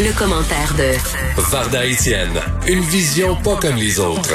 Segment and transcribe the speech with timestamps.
[0.00, 0.96] Le, commentaire de
[1.52, 4.32] Varda Etienne, une vision pas comme les autres.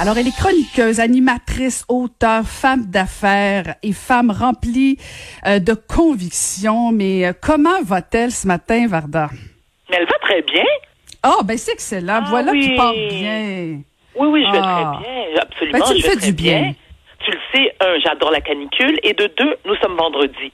[0.00, 4.96] Alors, elle est chroniqueuse, animatrice, auteure, femme d'affaires et femme remplie
[5.46, 6.90] euh, de convictions.
[6.90, 9.28] Mais euh, comment va-t-elle ce matin, Varda?
[9.90, 10.64] Mais elle va très bien.
[11.26, 12.22] Oh, ben c'est excellent.
[12.24, 12.62] Ah voilà oui.
[12.70, 13.80] qui part bien.
[14.16, 15.00] Oui, oui, je vais Ah.
[15.02, 15.42] très bien.
[15.42, 15.78] Absolument.
[15.78, 16.74] Ben, tu me je vais fais très du bien.
[17.26, 18.98] Tu le sais, un, j'adore la canicule.
[19.02, 20.50] Et de deux, nous sommes vendredi.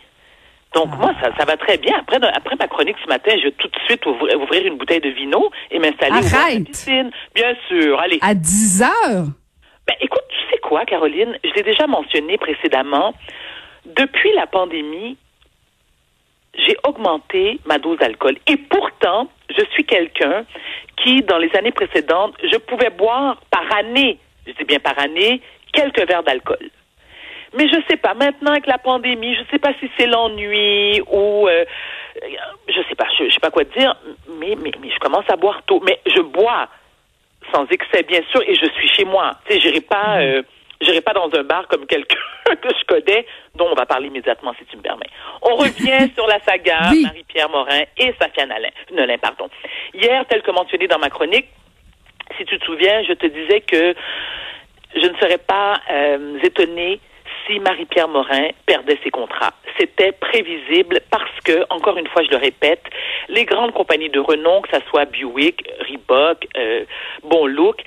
[0.75, 0.97] Donc, Ah.
[0.97, 1.97] moi, ça, ça va très bien.
[1.99, 5.01] Après, après ma chronique ce matin, je vais tout de suite ouvrir, ouvrir une bouteille
[5.01, 7.11] de vino et m'installer de la piscine.
[7.35, 7.99] Bien sûr.
[7.99, 8.19] Allez.
[8.23, 9.27] À 10 heures?
[9.87, 11.37] Ben, écoute, tu sais quoi, Caroline?
[11.43, 13.15] Je l'ai déjà mentionné précédemment.
[13.87, 15.17] Depuis la pandémie,
[16.55, 18.37] j'ai augmenté ma dose d'alcool.
[18.47, 20.45] Et pourtant, je suis quelqu'un
[21.03, 25.41] qui, dans les années précédentes, je pouvais boire par année, je dis bien par année,
[25.73, 26.71] quelques verres d'alcool.
[27.57, 31.49] Mais je sais pas, maintenant avec la pandémie, je sais pas si c'est l'ennui ou
[31.49, 31.65] euh,
[32.69, 33.97] je sais pas, je, je sais pas quoi te dire,
[34.39, 35.81] mais, mais, mais je commence à boire tôt.
[35.85, 36.69] Mais je bois
[37.53, 39.37] sans excès, bien sûr, et je suis chez moi.
[39.47, 40.43] Tu sais, j'irai pas, euh,
[40.81, 44.55] j'irai pas dans un bar comme quelqu'un que je connais, dont on va parler immédiatement,
[44.59, 45.11] si tu me permets.
[45.43, 47.03] On revient sur la saga Oui.
[47.03, 49.49] Marie-Pierre Morin et Safia Nolin, Nolin, pardon.
[49.95, 51.49] Hier, tel que mentionné dans ma chronique,
[52.39, 53.95] si tu te souviens, je te disais que
[54.95, 57.01] je ne serais pas euh, étonnée
[57.59, 59.55] Marie-Pierre Morin perdait ses contrats.
[59.79, 62.83] C'était prévisible parce que, encore une fois, je le répète,
[63.29, 66.85] les grandes compagnies de renom, que ce soit Buick, Reebok, euh,
[67.25, 67.83] Bon Look,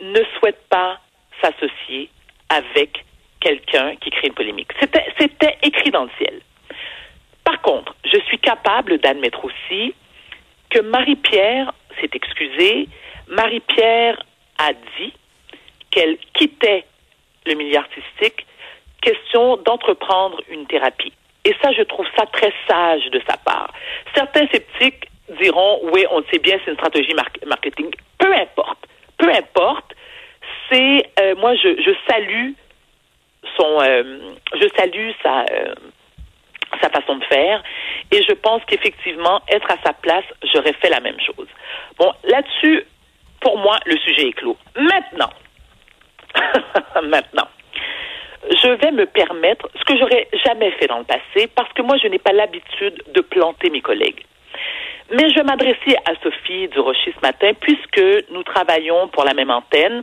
[0.00, 1.00] ne souhaitent pas
[1.40, 2.10] s'associer
[2.48, 3.04] avec
[3.40, 4.70] quelqu'un qui crée une polémique.
[5.18, 6.40] C'était écrit dans le ciel.
[7.44, 9.94] Par contre, je suis capable d'admettre aussi
[10.70, 12.88] que Marie-Pierre s'est excusée.
[13.28, 14.22] Marie-Pierre
[14.58, 15.12] a dit
[15.90, 16.84] qu'elle quittait
[17.46, 18.46] le milieu artistique,
[19.00, 21.12] question d'entreprendre une thérapie.
[21.44, 23.72] Et ça, je trouve ça très sage de sa part.
[24.14, 25.08] Certains sceptiques
[25.40, 27.90] diront, oui, on le sait bien, c'est une stratégie mar- marketing.
[28.18, 28.78] Peu importe.
[29.18, 29.94] Peu importe.
[30.70, 32.50] C'est, euh, moi, je, je salue
[33.56, 34.18] son, euh,
[34.54, 35.74] je salue sa, euh,
[36.82, 37.62] sa façon de faire.
[38.12, 41.48] Et je pense qu'effectivement, être à sa place, j'aurais fait la même chose.
[41.98, 42.84] Bon, là-dessus,
[43.40, 44.56] pour moi, le sujet est clos.
[44.76, 45.30] Maintenant,
[47.02, 47.48] maintenant,
[48.50, 51.96] je vais me permettre ce que j'aurais jamais fait dans le passé parce que moi,
[52.02, 54.22] je n'ai pas l'habitude de planter mes collègues.
[55.10, 60.02] Mais je m'adresser à Sophie Durocher ce matin puisque nous travaillons pour la même antenne.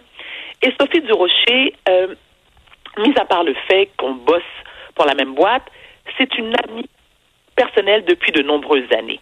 [0.61, 2.15] Et Sophie Durocher, euh,
[2.99, 4.41] mis à part le fait qu'on bosse
[4.95, 5.65] pour la même boîte,
[6.17, 6.89] c'est une amie
[7.55, 9.19] personnelle depuis de nombreuses années.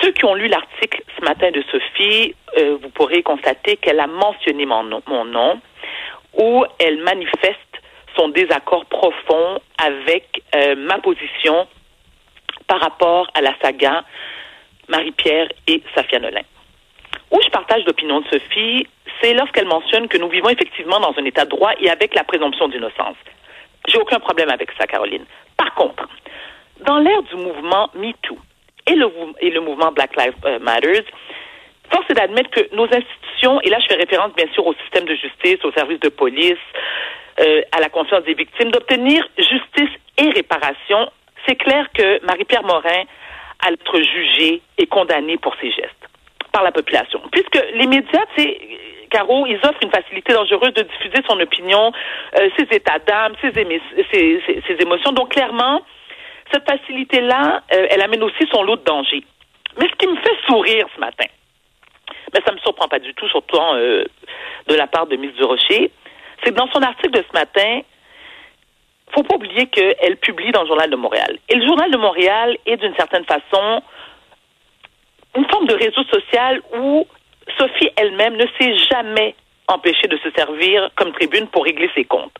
[0.00, 4.06] Ceux qui ont lu l'article ce matin de Sophie, euh, vous pourrez constater qu'elle a
[4.06, 5.60] mentionné mon nom,
[6.34, 7.69] où elle manifeste
[8.20, 11.66] son désaccord profond avec euh, ma position
[12.66, 14.04] par rapport à la saga
[14.88, 16.42] Marie-Pierre et Safia Nolin.
[17.30, 18.86] Où je partage l'opinion de Sophie,
[19.20, 22.24] c'est lorsqu'elle mentionne que nous vivons effectivement dans un état de droit et avec la
[22.24, 23.16] présomption d'innocence.
[23.88, 25.24] J'ai aucun problème avec ça, Caroline.
[25.56, 26.06] Par contre,
[26.84, 28.36] dans l'ère du mouvement MeToo
[28.86, 29.08] et le,
[29.40, 31.04] et le mouvement Black Lives euh, Matters,
[31.90, 35.06] force est d'admettre que nos institutions, et là je fais référence bien sûr au système
[35.06, 36.58] de justice, aux services de police,
[37.38, 41.10] euh, à la confiance des victimes, d'obtenir justice et réparation,
[41.46, 43.04] c'est clair que Marie-Pierre Morin
[43.64, 46.08] a être jugée et condamnée pour ses gestes
[46.52, 47.20] par la population.
[47.30, 48.58] Puisque les médias, sais,
[49.10, 51.92] Caro, ils offrent une facilité dangereuse de diffuser son opinion,
[52.38, 55.12] euh, ses états d'âme, ses, ses- ses- émotions.
[55.12, 55.82] Donc, clairement,
[56.52, 59.24] cette facilité-là, euh, elle amène aussi son lot de dangers.
[59.78, 61.26] Mais ce qui me fait sourire ce matin,
[62.32, 63.58] mais ça me surprend pas du tout, surtout
[64.68, 65.90] de la part de Miss Durocher,
[66.44, 67.80] c'est dans son article de ce matin,
[69.12, 71.38] faut pas oublier qu'elle publie dans le Journal de Montréal.
[71.48, 73.82] Et le Journal de Montréal est d'une certaine façon
[75.36, 77.06] une forme de réseau social où
[77.58, 79.34] Sophie elle-même ne s'est jamais
[79.68, 82.36] empêchée de se servir comme tribune pour régler ses comptes.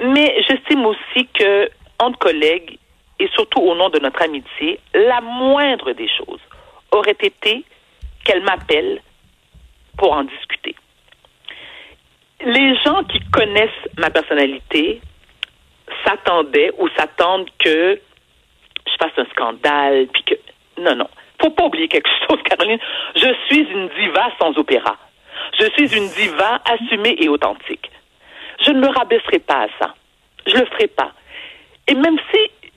[0.00, 2.78] Mais j'estime aussi que, entre collègues,
[3.18, 6.40] et surtout au nom de notre amitié, la moindre des choses
[6.90, 7.64] aurait été
[8.24, 9.00] qu'elle m'appelle
[9.96, 10.74] pour en discuter.
[12.44, 15.00] Les gens qui connaissent ma personnalité
[16.04, 18.00] s'attendaient ou s'attendent que
[18.86, 20.34] je fasse un scandale, puis que...
[20.80, 21.08] Non, non.
[21.40, 22.78] Faut pas oublier quelque chose, Caroline.
[23.14, 24.96] Je suis une diva sans opéra.
[25.58, 27.90] Je suis une diva assumée et authentique.
[28.64, 29.94] Je ne me rabaisserai pas à ça.
[30.46, 31.12] Je le ferai pas.
[31.88, 32.72] Et même si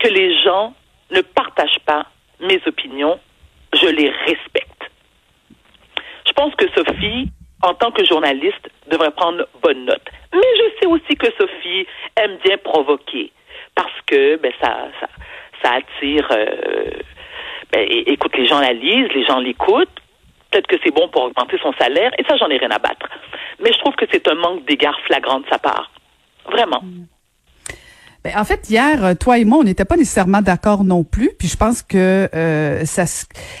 [0.00, 0.74] que les gens
[1.10, 2.06] ne partagent pas
[2.40, 3.18] mes opinions,
[3.72, 4.90] je les respecte.
[6.26, 7.30] Je pense que Sophie,
[7.66, 10.08] en tant que journaliste, devrait prendre bonne note.
[10.32, 11.86] Mais je sais aussi que Sophie
[12.16, 13.32] aime bien provoquer
[13.74, 14.88] parce que ben ça,
[15.62, 16.28] ça, attire.
[16.30, 16.90] Euh,
[17.72, 19.88] ben, écoute, les gens la lisent, les gens l'écoutent.
[20.50, 23.08] Peut-être que c'est bon pour augmenter son salaire, et ça, j'en ai rien à battre.
[23.58, 25.90] Mais je trouve que c'est un manque d'égard flagrant de sa part.
[26.50, 26.80] Vraiment.
[26.82, 27.06] Mm.
[28.26, 31.30] Ben, en fait, hier, euh, toi et moi, on n'était pas nécessairement d'accord non plus.
[31.38, 33.04] Puis je pense que euh, ça,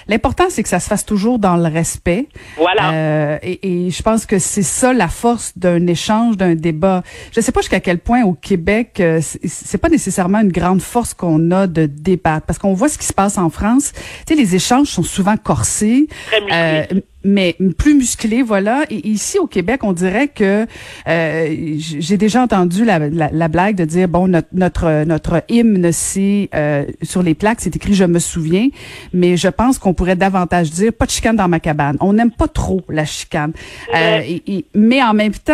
[0.08, 2.26] l'important, c'est que ça se fasse toujours dans le respect.
[2.56, 2.92] Voilà.
[2.92, 7.04] Euh, et, et, je pense que c'est ça la force d'un échange, d'un débat.
[7.32, 10.82] Je ne sais pas jusqu'à quel point au Québec, euh, c'est pas nécessairement une grande
[10.82, 13.92] force qu'on a de débattre, parce qu'on voit ce qui se passe en France.
[14.26, 16.08] Tu sais, les échanges sont souvent corsés.
[16.26, 16.88] Très
[17.26, 18.84] mais plus musclé, voilà.
[18.88, 20.66] Et ici au Québec, on dirait que
[21.08, 26.48] euh, j'ai déjà entendu la, la, blague de dire bon notre notre notre hymne c'est
[26.54, 28.68] euh, sur les plaques c'est écrit je me souviens,
[29.12, 31.96] mais je pense qu'on pourrait davantage dire pas de chicane dans ma cabane.
[32.00, 33.52] On n'aime pas trop la chicane,
[33.94, 35.52] euh, et, mais en même temps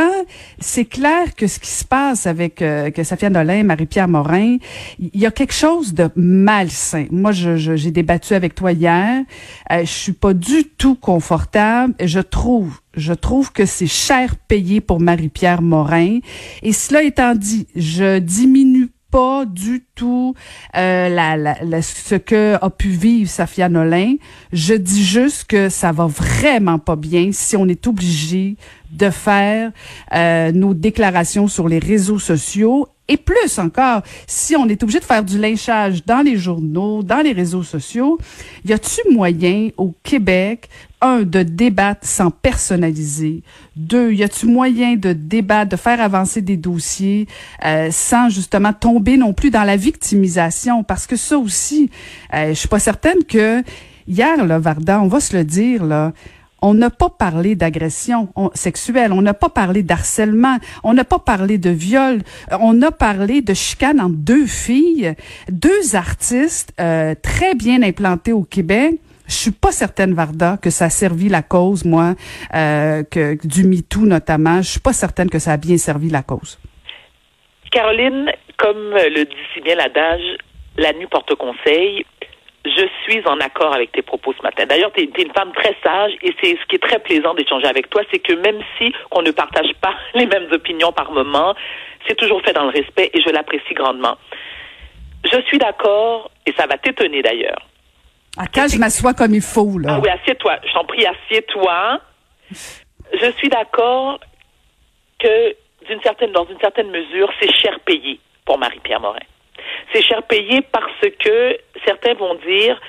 [0.58, 4.58] c'est clair que ce qui se passe avec que Safia Nolin, Marie-Pierre Morin,
[4.98, 7.06] il y a quelque chose de malsain.
[7.10, 9.22] Moi j'ai je, débattu avec toi hier,
[9.70, 11.61] je suis pas du tout confortable
[12.00, 16.18] je trouve, je trouve que c'est cher payé pour Marie-Pierre Morin.
[16.62, 20.34] Et cela étant dit, je diminue pas du tout
[20.74, 24.14] euh, ce que a pu vivre Safia Nolin.
[24.52, 28.56] Je dis juste que ça va vraiment pas bien si on est obligé
[28.90, 29.70] de faire
[30.14, 35.04] euh, nos déclarations sur les réseaux sociaux et plus encore, si on est obligé de
[35.04, 38.18] faire du lynchage dans les journaux, dans les réseaux sociaux,
[38.64, 40.68] y a-tu moyen au Québec
[41.00, 43.42] un, de débattre sans personnaliser?
[43.74, 47.26] Deux, y a-t-il moyen de débattre, de faire avancer des dossiers
[47.64, 50.84] euh, sans justement tomber non plus dans la victimisation?
[50.84, 51.90] Parce que ça aussi,
[52.32, 53.64] euh, je suis pas certaine que
[54.06, 56.12] hier, là, Varda, on va se le dire, là,
[56.62, 61.58] on n'a pas parlé d'agression sexuelle, on n'a pas parlé d'harcèlement, on n'a pas parlé
[61.58, 62.22] de viol,
[62.60, 65.14] on a parlé de chicane entre deux filles,
[65.50, 69.00] deux artistes euh, très bien implantés au Québec
[69.32, 72.14] je suis pas certaine, Varda, que ça a servi la cause, moi,
[72.54, 74.60] euh, que du MeToo notamment.
[74.60, 76.58] Je suis pas certaine que ça a bien servi la cause.
[77.70, 80.36] Caroline, comme le dit si bien l'adage,
[80.76, 82.04] la nuit porte conseil.
[82.64, 84.66] Je suis en accord avec tes propos ce matin.
[84.66, 87.66] D'ailleurs, tu es, une femme très sage et c'est ce qui est très plaisant d'échanger
[87.66, 91.54] avec toi, c'est que même si on ne partage pas les mêmes opinions par moment,
[92.06, 94.16] c'est toujours fait dans le respect et je l'apprécie grandement.
[95.24, 97.68] Je suis d'accord, et ça va t'étonner d'ailleurs,
[98.38, 99.96] à quand je m'assois comme il faut, là?
[99.96, 100.56] Ah oui, assieds-toi.
[100.66, 102.00] Je t'en prie, assieds-toi.
[102.50, 104.20] Je suis d'accord
[105.18, 105.54] que,
[105.86, 109.18] d'une certaine, dans une certaine mesure, c'est cher payé pour Marie-Pierre Morin.
[109.92, 112.80] C'est cher payé parce que certains vont dire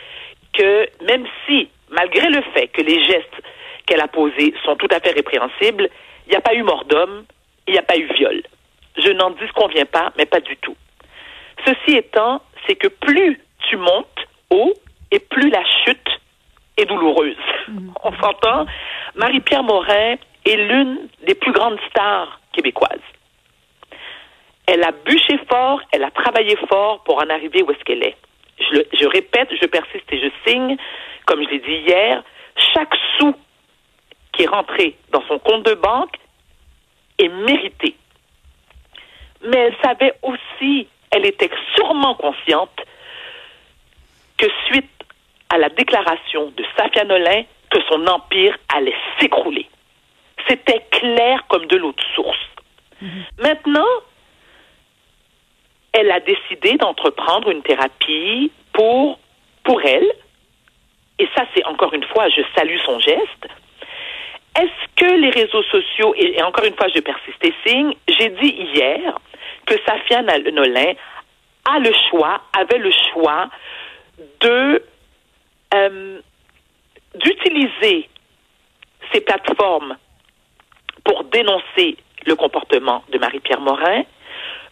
[0.54, 3.42] que même si, malgré le fait que les gestes
[3.86, 5.90] qu'elle a posés sont tout à fait répréhensibles,
[6.28, 7.26] il n'y a pas eu mort d'homme,
[7.68, 8.42] il n'y a pas eu viol.
[8.98, 10.76] Je n'en disconviens pas, mais pas du tout.
[11.66, 14.74] Ceci étant, c'est que plus tu montes haut,
[15.14, 16.10] et plus la chute
[16.78, 17.38] est douloureuse.
[17.68, 17.94] Mhm.
[18.04, 18.66] On s'entend?
[19.16, 20.16] Marie-Pierre Morin
[20.46, 22.63] est l'une des plus grandes stars québécoises.
[24.74, 28.18] Elle a bûché fort, elle a travaillé fort pour en arriver où est-ce qu'elle est.
[28.58, 30.78] Je, je répète, je persiste et je signe,
[31.28, 32.24] comme je l'ai dit hier,
[32.74, 33.36] chaque sou
[34.32, 36.16] qui est rentré dans son compte de banque
[37.20, 37.96] est mérité.
[39.44, 42.82] Mais elle savait aussi, elle était sûrement consciente
[44.40, 44.90] que suite
[45.50, 49.70] à la déclaration de Safia Nolin que son empire allait s'écrouler.
[50.48, 52.50] C'était clair comme de l'eau de source.
[53.02, 53.24] Mhm.
[53.38, 53.86] Maintenant,
[55.94, 59.20] elle a décidé d'entreprendre une thérapie pour,
[59.86, 60.12] elle.
[61.20, 63.48] Et ça, c'est encore une fois, je salue son geste.
[64.60, 68.56] Est-ce que les réseaux sociaux, et, encore une fois, je persiste et signe, j'ai dit
[68.74, 69.18] hier
[69.66, 70.94] que Safia Nolin
[71.66, 73.50] a le choix, avait le choix
[74.42, 74.84] de
[75.74, 76.20] euh,
[77.16, 78.10] d'utiliser
[79.12, 79.98] ces plateformes
[81.04, 84.04] pour dénoncer le comportement de Marie-Pierre Morin.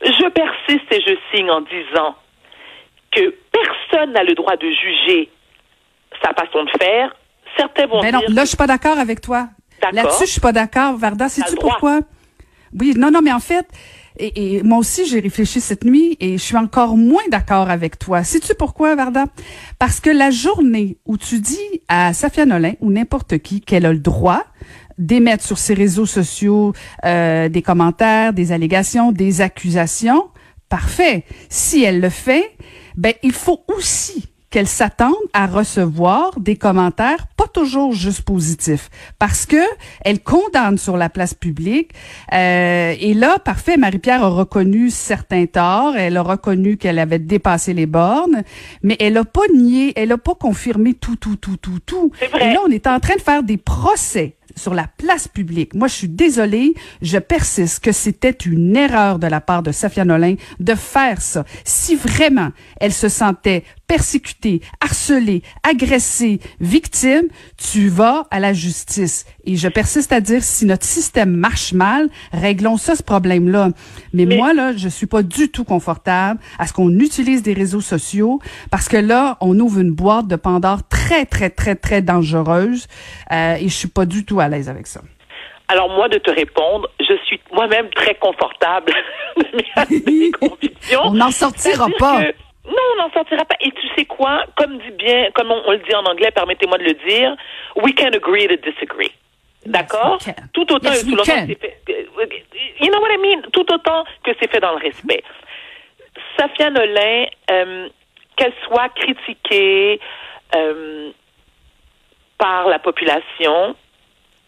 [0.04, 2.16] Je persiste et je signe en disant
[3.12, 5.30] que personne n'a le droit de juger
[6.24, 7.16] sa façon de faire.
[7.58, 9.50] Certains vont Mais non, là, je suis pas d'accord avec toi.
[9.92, 11.28] Là-dessus, je suis pas d'accord, Varda.
[11.30, 12.00] Sais-tu pourquoi?
[12.80, 13.68] Oui, non, non, mais en fait,
[14.18, 18.24] et, moi aussi, j'ai réfléchi cette nuit et je suis encore moins d'accord avec toi.
[18.24, 19.26] Sais-tu pourquoi, Varda?
[19.80, 23.94] Parce que la journée où tu dis à Safia Nolin ou n'importe qui qu'elle a
[23.94, 24.46] le droit
[25.02, 30.30] d'émettre sur ses réseaux sociaux euh, des commentaires, des allégations, des accusations,
[30.70, 31.26] parfait.
[31.50, 32.56] Si elle le fait,
[32.96, 39.46] ben il faut aussi qu'elle s'attende à recevoir des commentaires pas toujours juste positifs parce
[39.46, 39.64] que
[40.04, 41.92] elle condamne sur la place publique
[42.34, 47.74] euh, et là parfait Marie-Pierre a reconnu certains torts, elle a reconnu qu'elle avait dépassé
[47.74, 48.44] les bornes,
[48.84, 52.12] mais elle a pas nié, elle a pas confirmé tout tout tout tout tout.
[52.32, 52.50] Vrai.
[52.50, 55.74] Et là on est en train de faire des procès sur la place publique.
[55.74, 60.06] Moi, je suis désolée, je persiste que c'était une erreur de la part de Safia
[60.06, 61.46] Nolin de faire ça.
[61.64, 63.64] Si vraiment elle se sentait
[63.96, 67.24] persécutée, harcelée, agressée, victime,
[67.58, 69.26] tu vas à la justice.
[69.44, 73.72] Et je persiste à dire, si notre système marche mal, réglons ça, ce problème-là.
[74.14, 77.52] Mais, Mais- moi, là, je suis pas du tout confortable à ce qu'on utilise des
[77.52, 78.40] réseaux sociaux
[78.72, 82.88] parce que là, on ouvre une boîte de Pandore très, très, très, très dangereuse
[83.34, 85.02] euh, et je suis pas du tout à l'aise avec ça.
[85.68, 88.94] Alors moi, de te répondre, je suis moi-même très confortable
[89.38, 91.00] de mes, convictions.
[91.04, 92.22] On n'en sortira pas.
[92.24, 92.34] que-
[92.66, 93.56] non, on n'en sortira pas.
[93.62, 94.46] Et tu sais quoi?
[94.56, 97.36] Comme dit bien, comme on, on le dit en anglais, permettez-moi de le dire,
[97.76, 99.12] we can agree to disagree.
[99.66, 100.20] D'accord?
[100.54, 101.82] Tout autant Yes, et tout que c'est fait.
[102.80, 103.42] You know what I mean?
[103.52, 105.24] Tout autant que c'est fait dans le respect.
[106.38, 107.90] Safia Nolin, euh,
[108.36, 110.00] qu'elle soit critiquée
[110.56, 111.12] euh,
[112.38, 113.76] par la population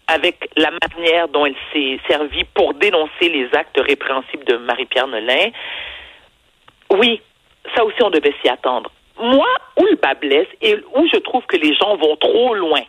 [0.08, 5.52] avec la manière dont elle s'est servie pour dénoncer les actes répréhensibles de Marie-Pierre Nolin,
[6.92, 7.22] oui,
[7.76, 8.92] ça aussi on devait s'y attendre.
[9.20, 12.82] Moi, où le bas blesse et où je trouve que les gens vont trop loin,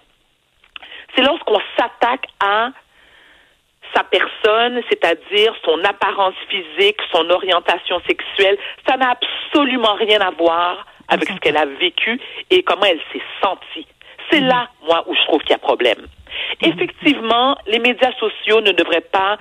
[1.14, 2.70] c'est lorsqu'on s'attaque à
[3.94, 8.58] sa personne, c'est-à-dire son apparence physique, son orientation sexuelle.
[8.88, 13.22] Ça n'a absolument rien à voir avec ce qu'elle a vécu et comment elle s'est
[13.42, 13.86] sentie.
[14.30, 16.06] C'est là, moi, où je trouve qu'il y a problème.
[16.62, 19.36] Effectivement, les médias sociaux ne devraient pas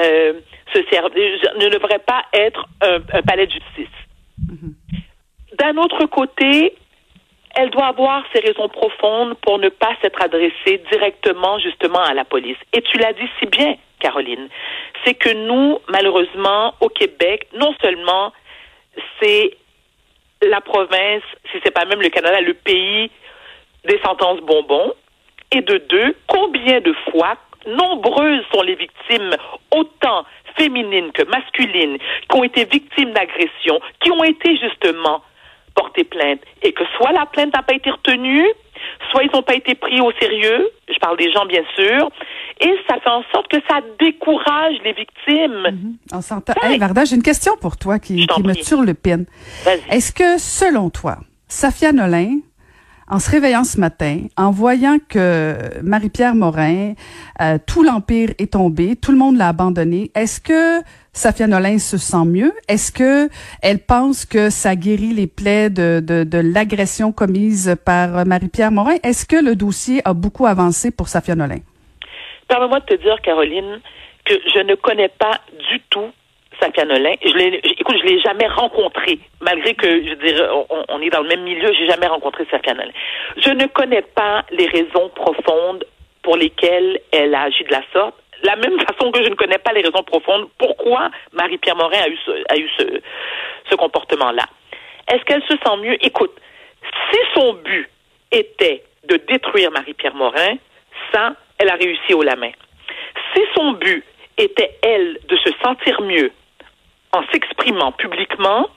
[0.00, 0.34] euh,
[0.74, 3.95] se servir, ne devraient pas être un, un palais de justice.
[5.58, 6.74] D'un autre côté,
[7.54, 12.24] elle doit avoir ses raisons profondes pour ne pas s'être adressée directement justement à la
[12.24, 12.58] police.
[12.72, 14.48] Et tu l'as dit si bien, Caroline,
[15.04, 18.32] c'est que nous, malheureusement, au Québec, non seulement
[19.20, 19.56] c'est
[20.42, 23.10] la province, si c'est pas même le Canada, le pays
[23.84, 24.92] des sentences bonbons,
[25.52, 27.36] et de deux, combien de fois,
[27.66, 29.30] nombreuses sont les victimes,
[29.74, 30.24] autant
[30.56, 35.22] féminines que masculines, qui ont été victimes d'agressions, qui ont été justement
[35.74, 38.46] porter plainte et que soit la plainte n'a pas été retenue,
[39.10, 42.08] soit ils n'ont pas été pris au sérieux, je parle des gens bien sûr,
[42.60, 45.98] et ça fait en sorte que ça décourage les victimes.
[46.12, 46.54] On s'entend.
[46.62, 46.72] Ouais.
[46.72, 48.62] Hey, Varda, j'ai une question pour toi qui, qui me prie.
[48.62, 49.26] turlupine.
[49.64, 49.96] Vas-y.
[49.96, 51.18] Est-ce que, selon toi,
[51.48, 52.38] Safia Nolin,
[53.08, 56.94] en se réveillant ce matin, en voyant que Marie-Pierre Morin,
[57.40, 60.82] euh, tout l'empire est tombé, tout le monde l'a abandonné, est-ce que
[61.12, 62.52] Safia Nolin se sent mieux?
[62.68, 63.28] Est-ce que
[63.62, 68.96] elle pense que ça guérit les plaies de, de, de l'agression commise par Marie-Pierre Morin?
[69.02, 71.60] Est-ce que le dossier a beaucoup avancé pour Safia Nolin?
[72.48, 73.80] Permets-moi de te dire, Caroline,
[74.24, 76.10] que je ne connais pas du tout
[76.60, 77.14] Safia Nolin.
[77.24, 79.86] Je l'ai, écoute, je l'ai jamais rencontré, malgré que,
[80.88, 82.92] on, est dans le même milieu, j'ai jamais rencontré Safia Nolin.
[83.36, 85.84] Je ne connais pas les raisons profondes
[86.22, 88.14] pour lesquelles elle a agi de la sorte.
[88.42, 92.08] La même façon que je ne connais pas les raisons profondes pourquoi Marie-Pierre Morin a
[92.08, 93.00] eu ce, a eu ce,
[93.70, 94.44] ce comportement-là.
[95.08, 95.96] Est-ce qu'elle se sent mieux?
[96.04, 96.32] Écoute,
[97.10, 97.88] si son but
[98.32, 100.56] était de détruire Marie-Pierre Morin,
[101.12, 102.50] ça, elle a réussi au la main.
[103.34, 104.04] Si son but
[104.36, 106.30] était, elle, de se sentir mieux
[107.16, 108.68] en s'exprimant publiquement,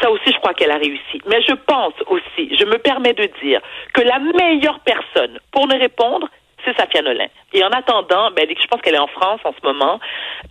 [0.00, 1.20] ça aussi, je crois qu'elle a réussi.
[1.26, 3.60] Mais je pense aussi, je me permets de dire
[3.92, 6.28] que la meilleure personne pour ne répondre,
[6.64, 7.26] c'est Safia Nolin.
[7.52, 10.00] Et en attendant, ben, je pense qu'elle est en France en ce moment.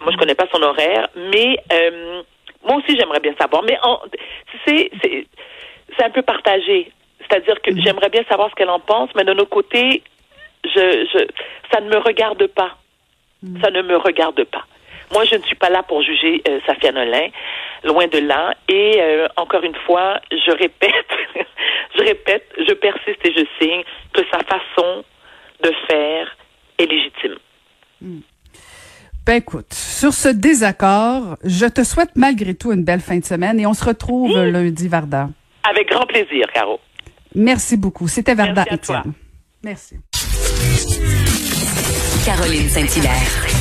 [0.02, 2.22] Moi, je connais pas son horaire, mais euh,
[2.66, 3.64] moi aussi, j'aimerais bien savoir.
[3.64, 3.78] Mais
[4.66, 6.92] c'est, c'est un peu partagé.
[7.20, 10.04] C'est-à-dire que j'aimerais bien savoir ce qu'elle en pense, mais de notre côté,
[10.64, 11.28] je, je,
[11.72, 12.78] ça ne me regarde pas.
[13.62, 14.66] Ça ne me regarde pas.
[15.14, 17.28] Moi, je ne suis pas là pour juger euh, Safia Nolin,
[17.84, 18.54] loin de là.
[18.68, 20.92] Et euh, encore une fois, je répète,
[21.98, 23.84] je répète, je persiste et je signe
[24.14, 25.04] que sa façon
[25.64, 26.36] de faire
[26.78, 27.38] est légitime.
[29.26, 33.60] Ben écoute, sur ce désaccord, je te souhaite malgré tout une belle fin de semaine
[33.60, 34.52] et on se retrouve Oui.
[34.52, 35.30] lundi, Varda.
[35.70, 36.80] Avec grand plaisir, Caro.
[37.36, 38.08] Merci beaucoup.
[38.08, 39.00] C'était Varda Merci à toi.
[39.00, 39.14] Étienne.
[39.64, 39.96] Merci.
[42.26, 43.57] Caroline Saint-Hilaire.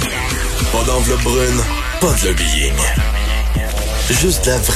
[0.77, 1.63] Pas d'enveloppe brune,
[2.03, 2.75] pas de lobbying.
[4.11, 4.75] Juste la vraie